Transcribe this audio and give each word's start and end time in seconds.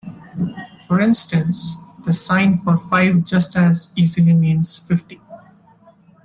For 0.87 0.99
instance, 0.99 1.77
the 2.03 2.11
sign 2.11 2.57
for 2.57 2.75
five 2.75 3.23
just 3.23 3.55
as 3.55 3.93
easily 3.95 4.33
means 4.33 4.75
fifty. 4.77 5.21